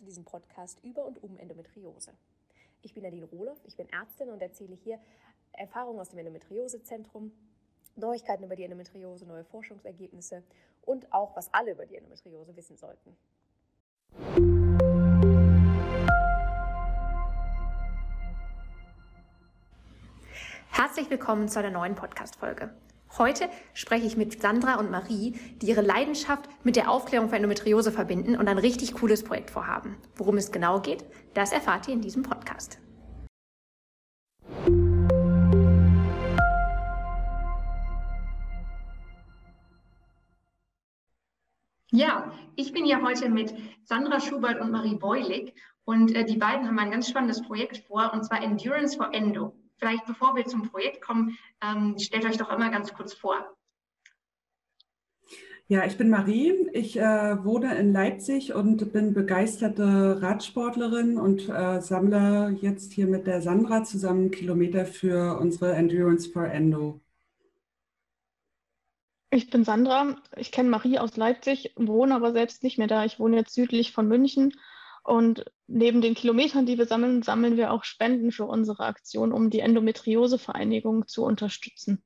[0.00, 2.14] zu diesem Podcast über und um Endometriose.
[2.80, 4.98] Ich bin Nadine Rohloff, ich bin Ärztin und erzähle hier
[5.52, 7.30] Erfahrungen aus dem Endometriosezentrum,
[7.96, 10.42] Neuigkeiten über die Endometriose, neue Forschungsergebnisse
[10.80, 13.14] und auch, was alle über die Endometriose wissen sollten.
[20.70, 22.74] Herzlich willkommen zu einer neuen Podcast-Folge.
[23.18, 27.90] Heute spreche ich mit Sandra und Marie, die ihre Leidenschaft mit der Aufklärung für Endometriose
[27.90, 29.96] verbinden und ein richtig cooles Projekt vorhaben.
[30.14, 32.78] Worum es genau geht, das erfahrt ihr in diesem Podcast.
[41.92, 43.52] Ja, ich bin ja heute mit
[43.82, 48.12] Sandra Schubert und Marie Beulig und äh, die beiden haben ein ganz spannendes Projekt vor
[48.12, 49.59] und zwar Endurance for Endo.
[49.80, 53.56] Vielleicht bevor wir zum Projekt kommen, ähm, stellt euch doch immer ganz kurz vor.
[55.68, 56.68] Ja, ich bin Marie.
[56.72, 63.26] Ich äh, wohne in Leipzig und bin begeisterte Radsportlerin und äh, sammle jetzt hier mit
[63.26, 67.00] der Sandra zusammen Kilometer für unsere Endurance for Endo.
[69.30, 70.16] Ich bin Sandra.
[70.36, 73.04] Ich kenne Marie aus Leipzig, wohne aber selbst nicht mehr da.
[73.04, 74.52] Ich wohne jetzt südlich von München
[75.10, 79.50] und neben den Kilometern, die wir sammeln, sammeln wir auch Spenden für unsere Aktion, um
[79.50, 82.02] die Endometriosevereinigung zu unterstützen.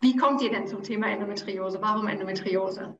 [0.00, 1.80] Wie kommt ihr denn zum Thema Endometriose?
[1.80, 2.98] Warum Endometriose?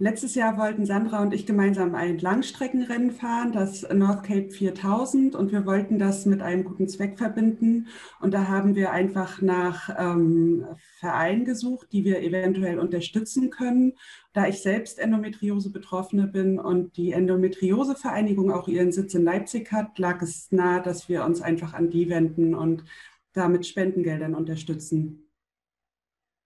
[0.00, 5.50] Letztes Jahr wollten Sandra und ich gemeinsam ein Langstreckenrennen fahren, das North Cape 4000, und
[5.50, 7.88] wir wollten das mit einem guten Zweck verbinden.
[8.20, 10.64] Und da haben wir einfach nach ähm,
[11.00, 13.94] Vereinen gesucht, die wir eventuell unterstützen können.
[14.34, 20.22] Da ich selbst Endometriose-Betroffene bin und die Endometriose-Vereinigung auch ihren Sitz in Leipzig hat, lag
[20.22, 22.84] es nahe, dass wir uns einfach an die wenden und
[23.32, 25.28] damit Spendengeldern unterstützen.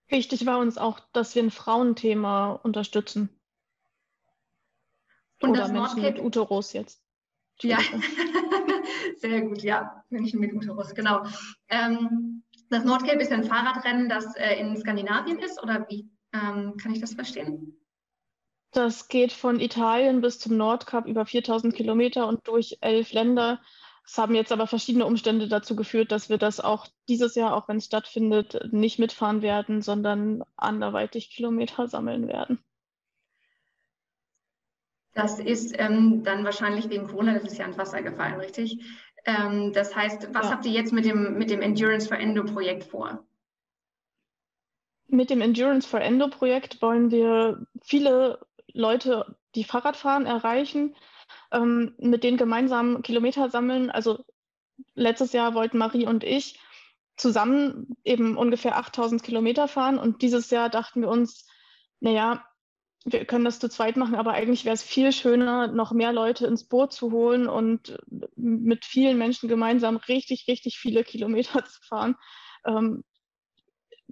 [0.08, 3.28] Wichtig war uns auch, dass wir ein Frauenthema unterstützen.
[5.42, 7.02] Und Oder das Menschen Nordcape, mit Uterus jetzt.
[7.60, 7.78] Ja,
[9.18, 11.24] sehr gut, ja, Menschen mit Uterus, genau.
[11.68, 16.92] Ähm, das Nordcape ist ein Fahrradrennen, das äh, in Skandinavien ist, oder wie ähm, kann
[16.92, 17.78] ich das verstehen?
[18.72, 23.60] Das geht von Italien bis zum Nordkap über 4000 Kilometer und durch elf Länder.
[24.04, 27.68] Es haben jetzt aber verschiedene Umstände dazu geführt, dass wir das auch dieses Jahr, auch
[27.68, 32.64] wenn es stattfindet, nicht mitfahren werden, sondern anderweitig Kilometer sammeln werden.
[35.14, 38.78] Das ist ähm, dann wahrscheinlich wegen Corona, das ist ja ins Wasser gefallen, richtig?
[39.24, 40.52] Ähm, das heißt, was ja.
[40.52, 43.24] habt ihr jetzt mit dem, mit dem Endurance for Endo Projekt vor?
[45.08, 48.40] Mit dem Endurance for Endo Projekt wollen wir viele
[48.72, 50.96] Leute, die Fahrrad fahren, erreichen,
[51.52, 53.90] ähm, mit denen gemeinsam Kilometer sammeln.
[53.90, 54.24] Also
[54.94, 56.58] letztes Jahr wollten Marie und ich
[57.16, 61.46] zusammen eben ungefähr 8000 Kilometer fahren und dieses Jahr dachten wir uns,
[62.00, 62.44] naja,
[63.04, 66.46] wir können das zu zweit machen, aber eigentlich wäre es viel schöner, noch mehr Leute
[66.46, 67.98] ins Boot zu holen und
[68.36, 72.16] mit vielen Menschen gemeinsam richtig, richtig viele Kilometer zu fahren.
[72.64, 73.02] Ähm,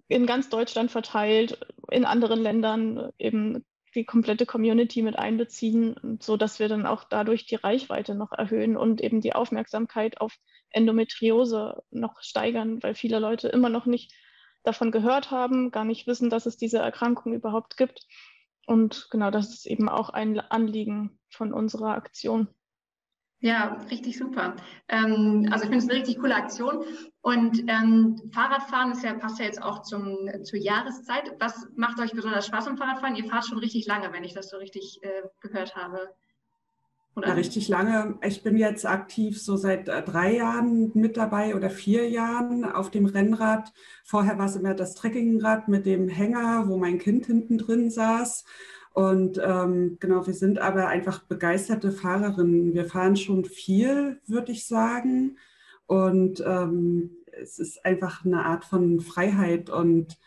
[0.09, 1.59] in ganz Deutschland verteilt,
[1.91, 3.65] in anderen Ländern eben
[3.95, 8.77] die komplette Community mit einbeziehen, so dass wir dann auch dadurch die Reichweite noch erhöhen
[8.77, 10.37] und eben die Aufmerksamkeit auf
[10.71, 14.13] Endometriose noch steigern, weil viele Leute immer noch nicht
[14.63, 18.07] davon gehört haben, gar nicht wissen, dass es diese Erkrankung überhaupt gibt.
[18.67, 22.49] Und genau, das ist eben auch ein Anliegen von unserer Aktion.
[23.43, 24.55] Ja, richtig super.
[24.89, 26.85] Ähm, also ich finde es eine richtig coole Aktion.
[27.23, 31.33] Und ähm, Fahrradfahren ist ja, passt ja jetzt auch zum, zur Jahreszeit.
[31.39, 33.17] Was macht euch besonders Spaß am Fahrradfahren?
[33.17, 36.15] Ihr fahrt schon richtig lange, wenn ich das so richtig äh, gehört habe.
[37.17, 37.29] Oder?
[37.29, 38.15] Ja, richtig lange.
[38.23, 42.91] Ich bin jetzt aktiv so seit äh, drei Jahren mit dabei oder vier Jahren auf
[42.91, 43.73] dem Rennrad.
[44.05, 48.45] Vorher war es immer das Trekkingrad mit dem Hänger, wo mein Kind hinten drin saß.
[48.93, 52.75] Und ähm, genau, wir sind aber einfach begeisterte Fahrerinnen.
[52.75, 55.37] Wir fahren schon viel, würde ich sagen.
[55.87, 60.19] Und ähm, es ist einfach eine Art von Freiheit und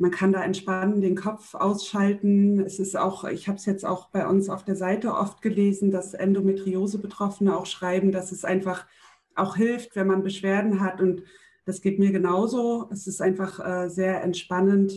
[0.00, 2.60] man kann da entspannen, den Kopf ausschalten.
[2.60, 5.90] Es ist auch, ich habe es jetzt auch bei uns auf der Seite oft gelesen,
[5.90, 8.86] dass Endometriose-Betroffene auch schreiben, dass es einfach
[9.34, 11.02] auch hilft, wenn man Beschwerden hat.
[11.02, 11.22] Und
[11.66, 12.88] das geht mir genauso.
[12.90, 14.92] Es ist einfach äh, sehr entspannend.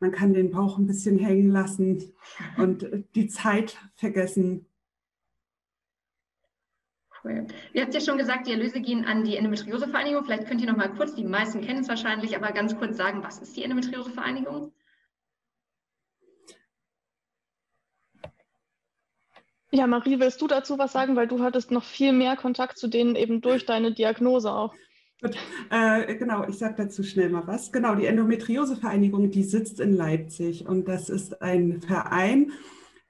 [0.00, 2.12] Man kann den Bauch ein bisschen hängen lassen
[2.56, 4.66] und die Zeit vergessen.
[7.24, 7.46] Cool.
[7.72, 10.24] Ihr habt ja schon gesagt, die Erlöse gehen an die Endometriosevereinigung.
[10.24, 13.22] Vielleicht könnt ihr noch mal kurz, die meisten kennen es wahrscheinlich, aber ganz kurz sagen,
[13.22, 14.72] was ist die Endometriosevereinigung?
[19.70, 22.88] Ja, Marie, willst du dazu was sagen, weil du hattest noch viel mehr Kontakt zu
[22.88, 24.74] denen eben durch deine Diagnose auch.
[25.20, 25.36] Gut,
[25.70, 27.72] äh, genau, ich sage dazu schnell mal was.
[27.72, 32.52] Genau, die Endometriosevereinigung, die sitzt in Leipzig und das ist ein Verein,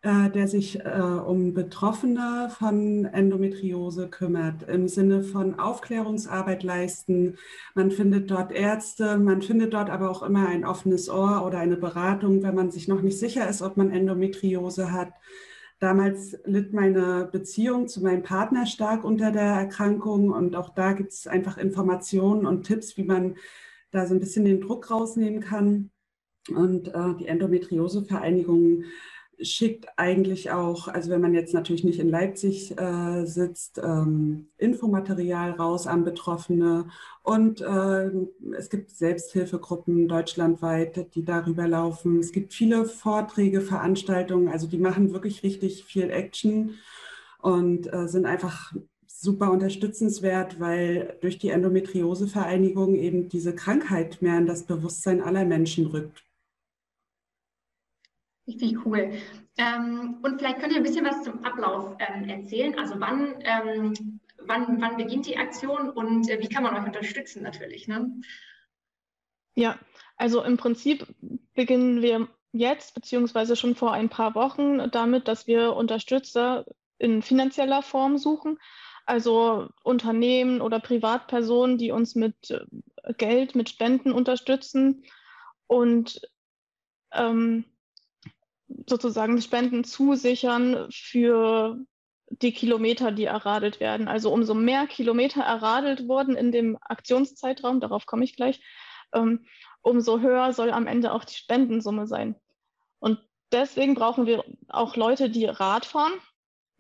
[0.03, 7.37] äh, der sich äh, um Betroffene von Endometriose kümmert, im Sinne von Aufklärungsarbeit leisten.
[7.75, 11.77] Man findet dort Ärzte, man findet dort aber auch immer ein offenes Ohr oder eine
[11.77, 15.13] Beratung, wenn man sich noch nicht sicher ist, ob man Endometriose hat.
[15.81, 21.13] Damals litt meine Beziehung zu meinem Partner stark unter der Erkrankung und auch da gibt
[21.13, 23.37] es einfach Informationen und Tipps, wie man
[23.91, 25.91] da so ein bisschen den Druck rausnehmen kann.
[26.55, 28.85] Und äh, die Endometriose-Vereinigung
[29.41, 35.53] schickt eigentlich auch, also wenn man jetzt natürlich nicht in Leipzig äh, sitzt, ähm, Infomaterial
[35.53, 36.89] raus an Betroffene.
[37.23, 38.11] Und äh,
[38.57, 42.19] es gibt Selbsthilfegruppen deutschlandweit, die darüber laufen.
[42.19, 46.75] Es gibt viele Vorträge, Veranstaltungen, also die machen wirklich richtig viel Action
[47.41, 48.73] und äh, sind einfach
[49.07, 55.87] super unterstützenswert, weil durch die Endometriose-Vereinigung eben diese Krankheit mehr in das Bewusstsein aller Menschen
[55.87, 56.28] rückt.
[58.49, 59.13] Richtig cool.
[59.59, 62.79] Ähm, und vielleicht könnt ihr ein bisschen was zum Ablauf ähm, erzählen.
[62.79, 67.43] Also wann, ähm, wann, wann beginnt die Aktion und äh, wie kann man euch unterstützen
[67.43, 67.89] natürlich?
[67.89, 68.11] Ne?
[69.55, 69.79] Ja,
[70.17, 71.07] also im Prinzip
[71.55, 76.65] beginnen wir jetzt beziehungsweise schon vor ein paar Wochen damit, dass wir Unterstützer
[76.97, 78.59] in finanzieller Form suchen.
[79.05, 85.05] Also Unternehmen oder Privatpersonen, die uns mit äh, Geld, mit Spenden unterstützen.
[85.67, 86.21] Und
[87.13, 87.65] ähm,
[88.87, 91.79] sozusagen Spenden zusichern für
[92.31, 94.09] die Kilometer, die erradelt werden.
[94.09, 98.61] Also umso mehr Kilometer erradelt wurden in dem Aktionszeitraum, darauf komme ich gleich,
[99.13, 99.47] ähm,
[99.81, 102.37] umso höher soll am Ende auch die Spendensumme sein.
[102.99, 103.19] Und
[103.53, 106.13] deswegen brauchen wir auch Leute, die Rad fahren.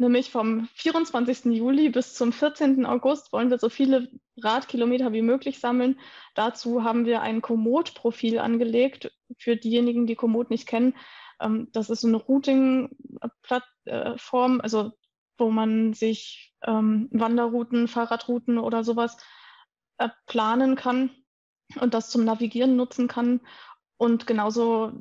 [0.00, 1.46] Nämlich vom 24.
[1.46, 2.86] Juli bis zum 14.
[2.86, 5.98] August wollen wir so viele Radkilometer wie möglich sammeln.
[6.36, 9.10] Dazu haben wir ein Komoot-Profil angelegt.
[9.38, 10.94] Für diejenigen, die Komoot nicht kennen,
[11.40, 14.92] ähm, das ist so eine Routing-Plattform, also
[15.36, 19.16] wo man sich ähm, Wanderrouten, Fahrradrouten oder sowas
[19.98, 21.10] äh, planen kann
[21.80, 23.40] und das zum Navigieren nutzen kann.
[23.96, 24.92] Und genauso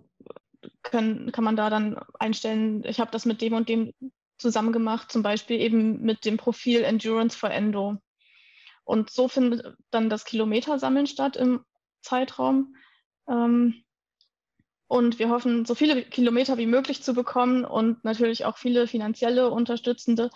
[0.84, 3.94] können, kann man da dann einstellen, ich habe das mit dem und dem
[4.38, 7.98] zusammen gemacht, zum Beispiel eben mit dem Profil Endurance for Endo.
[8.84, 11.66] Und so findet dann das Kilometersammeln statt im
[12.02, 12.76] Zeitraum.
[13.28, 13.84] Ähm,
[14.88, 19.52] und wir hoffen, so viele Kilometer wie möglich zu bekommen und natürlich auch viele finanzielle
[19.52, 20.30] Unterstützende,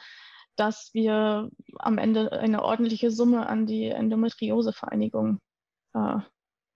[0.56, 1.50] dass wir
[1.80, 5.40] am Ende eine ordentliche Summe an die Endometriose-Vereinigung
[5.94, 6.18] äh,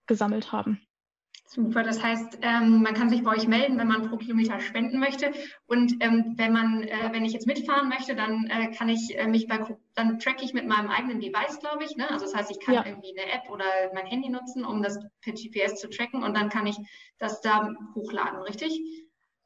[0.06, 0.85] gesammelt haben.
[1.48, 4.98] Super, das heißt, ähm, man kann sich bei euch melden, wenn man pro Kilometer spenden
[4.98, 5.32] möchte.
[5.66, 9.28] Und ähm, wenn man, äh, wenn ich jetzt mitfahren möchte, dann äh, kann ich äh,
[9.28, 9.60] mich bei,
[9.94, 11.96] dann track ich mit meinem eigenen Device, glaube ich.
[11.96, 12.10] Ne?
[12.10, 12.84] Also das heißt, ich kann ja.
[12.84, 13.64] irgendwie eine App oder
[13.94, 16.76] mein Handy nutzen, um das per GPS zu tracken und dann kann ich
[17.18, 18.80] das da hochladen, richtig?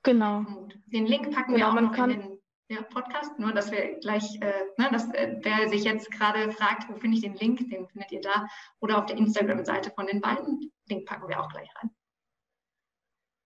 [0.02, 0.38] Genau.
[0.38, 3.70] Und den Link packen genau, wir auch noch kann, in den ja, Podcast, nur dass
[3.70, 7.34] wir gleich, äh, ne, dass äh, wer sich jetzt gerade fragt, wo finde ich den
[7.34, 8.46] Link, den findet ihr da
[8.80, 10.72] oder auf der Instagram-Seite von den beiden.
[10.90, 11.90] Link packen wir auch gleich rein.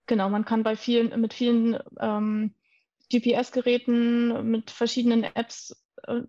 [0.07, 2.55] Genau, man kann bei vielen, mit vielen ähm,
[3.11, 6.21] GPS-Geräten, mit verschiedenen Apps äh,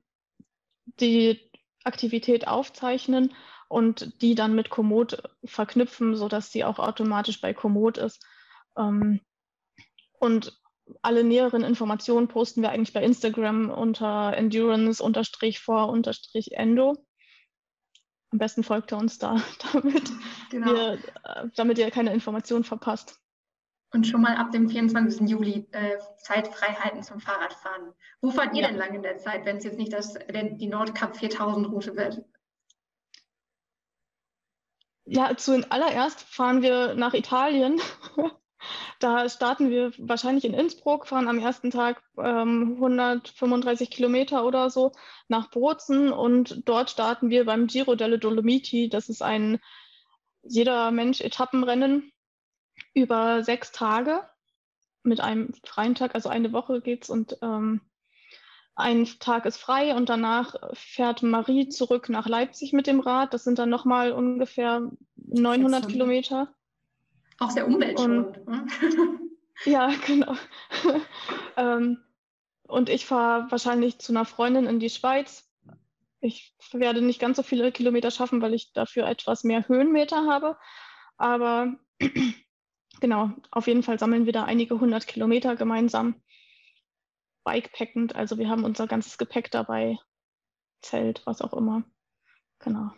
[1.00, 1.52] die
[1.84, 3.34] Aktivität aufzeichnen
[3.68, 8.26] und die dann mit Komoot verknüpfen, sodass sie auch automatisch bei Komoot ist.
[8.78, 9.20] Ähm,
[10.20, 10.58] und
[11.02, 17.06] alle näheren Informationen posten wir eigentlich bei Instagram unter endurance-for-endo.
[18.32, 19.42] Am besten folgt ihr uns da,
[19.74, 20.12] damit,
[20.50, 20.74] genau.
[20.74, 23.20] wir, äh, damit ihr keine Informationen verpasst.
[23.94, 25.30] Und schon mal ab dem 24.
[25.30, 27.94] Juli äh, Zeit frei halten zum Fahrradfahren.
[28.20, 28.68] Wo fahrt ihr ja.
[28.68, 32.26] denn lang in der Zeit, wenn es jetzt nicht das, die Nordcup 4000 Route wird?
[35.06, 37.80] Ja, zuallererst fahren wir nach Italien.
[39.00, 44.92] Da starten wir wahrscheinlich in Innsbruck, fahren am ersten Tag ähm, 135 Kilometer oder so
[45.28, 48.90] nach Bozen und dort starten wir beim Giro delle Dolomiti.
[48.90, 49.60] Das ist ein
[50.44, 52.12] jeder Mensch Etappenrennen
[52.94, 54.22] über sechs Tage
[55.04, 57.82] mit einem freien Tag, also eine Woche geht's und ähm,
[58.76, 63.34] ein Tag ist frei und danach fährt Marie zurück nach Leipzig mit dem Rad.
[63.34, 66.54] Das sind dann nochmal ungefähr 900 Kilometer.
[67.40, 68.48] Auch sehr umweltschonend.
[68.48, 68.68] Ne?
[69.66, 70.36] ja, genau.
[71.58, 72.04] ähm,
[72.68, 75.52] und ich fahre wahrscheinlich zu einer Freundin in die Schweiz.
[76.22, 80.58] Ich werde nicht ganz so viele Kilometer schaffen, weil ich dafür etwas mehr Höhenmeter habe.
[81.18, 81.76] Aber
[83.00, 86.22] genau, auf jeden Fall sammeln wir da einige hundert Kilometer gemeinsam.
[87.44, 90.00] Bikepackend, also wir haben unser ganzes Gepäck dabei,
[90.82, 91.84] Zelt, was auch immer.
[92.60, 92.92] Genau.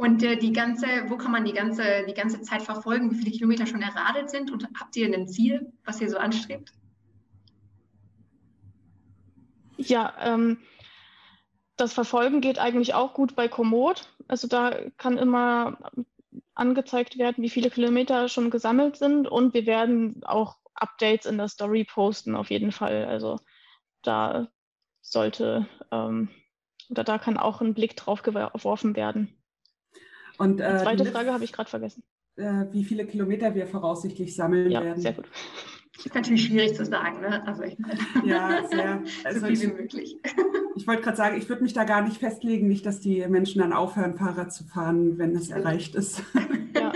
[0.00, 3.32] Und äh, die ganze, wo kann man die ganze, die ganze Zeit verfolgen, wie viele
[3.32, 4.50] Kilometer schon erradelt sind?
[4.50, 6.72] Und habt ihr ein Ziel, was ihr so anstrebt?
[9.76, 10.56] Ja, ähm,
[11.76, 14.08] das Verfolgen geht eigentlich auch gut bei Komoot.
[14.26, 15.76] Also da kann immer
[16.54, 21.48] angezeigt werden, wie viele Kilometer schon gesammelt sind und wir werden auch Updates in der
[21.48, 23.04] Story posten auf jeden Fall.
[23.04, 23.38] Also
[24.00, 24.48] da
[25.02, 26.30] sollte ähm,
[26.88, 29.36] oder da kann auch ein Blick drauf geworfen werden.
[30.40, 32.02] Und, äh, Die zweite Frage habe ich gerade vergessen.
[32.36, 35.02] Äh, wie viele Kilometer wir voraussichtlich sammeln ja, werden.
[35.02, 35.26] Sehr gut.
[35.94, 37.46] Das ist natürlich schwierig zu sagen, ne?
[37.46, 39.02] Also ich meine, ja, sehr.
[39.24, 40.16] Also so viel wie möglich.
[40.76, 43.60] Ich wollte gerade sagen, ich würde mich da gar nicht festlegen, nicht, dass die Menschen
[43.60, 46.22] dann aufhören, Fahrrad zu fahren, wenn es erreicht ist.
[46.74, 46.89] Ja.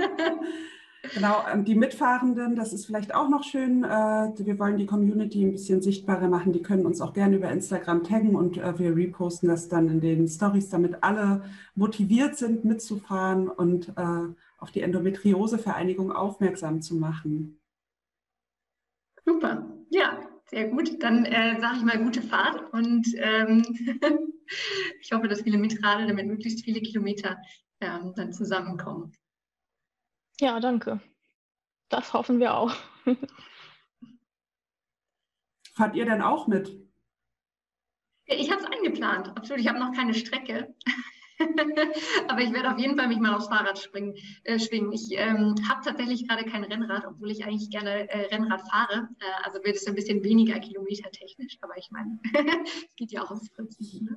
[1.14, 3.84] Genau, ähm, die Mitfahrenden, das ist vielleicht auch noch schön.
[3.84, 6.52] Äh, wir wollen die Community ein bisschen sichtbarer machen.
[6.52, 10.00] Die können uns auch gerne über Instagram taggen und äh, wir reposten das dann in
[10.00, 11.44] den Stories, damit alle
[11.76, 17.60] motiviert sind, mitzufahren und äh, auf die Endometriose-Vereinigung aufmerksam zu machen.
[19.24, 21.00] Super, ja, sehr gut.
[21.00, 23.62] Dann äh, sage ich mal gute Fahrt und ähm,
[25.00, 27.36] ich hoffe, dass viele Mitrade damit möglichst viele Kilometer
[27.80, 29.12] ähm, dann zusammenkommen.
[30.40, 31.00] Ja, danke.
[31.88, 32.74] Das hoffen wir auch.
[35.74, 36.70] Fahrt ihr denn auch mit?
[38.26, 39.28] Ich habe es eingeplant.
[39.36, 39.60] Absolut.
[39.60, 40.74] Ich habe noch keine Strecke.
[42.28, 44.14] Aber ich werde auf jeden Fall mich mal aufs Fahrrad springen,
[44.44, 44.92] äh, schwingen.
[44.92, 49.08] Ich ähm, habe tatsächlich gerade kein Rennrad, obwohl ich eigentlich gerne äh, Rennrad fahre.
[49.18, 51.58] Äh, also wird es ein bisschen weniger kilometertechnisch.
[51.60, 52.18] Aber ich meine,
[52.86, 54.02] es geht ja auch ums Prinzip.
[54.02, 54.16] Ne?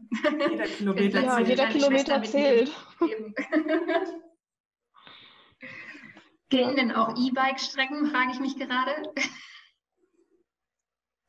[0.52, 2.72] Jeder Kilometer, ja, jeder Kilometer zählt.
[6.50, 8.92] Gehen denn auch E-Bike-Strecken, frage ich mich gerade.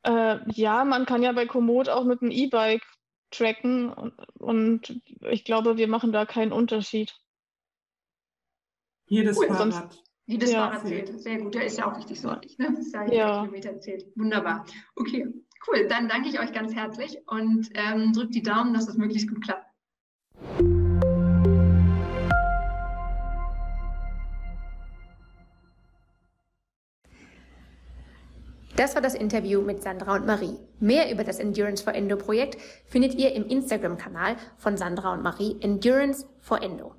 [0.03, 2.85] Äh, ja, man kann ja bei Komoot auch mit dem E-Bike
[3.31, 7.13] tracken und, und, ich glaube, wir machen da keinen Unterschied.
[9.07, 9.73] Jedes cool, Fahrrad.
[9.73, 10.69] Sonst, jedes ja.
[10.69, 11.21] Fahrrad zählt.
[11.21, 12.71] Sehr gut, der ist ja auch richtig sortig, ne?
[12.71, 13.39] Das ist ja, ja.
[13.41, 14.05] Kilometer zählt.
[14.15, 14.65] Wunderbar.
[14.95, 15.27] Okay,
[15.67, 15.87] cool.
[15.87, 19.43] Dann danke ich euch ganz herzlich und ähm, drückt die Daumen, dass das möglichst gut
[19.43, 19.68] klappt.
[28.79, 30.57] Das war das Interview mit Sandra und Marie.
[30.79, 35.57] Mehr über das Endurance for Endo Projekt findet ihr im Instagram-Kanal von Sandra und Marie
[35.59, 36.95] Endurance for Endo.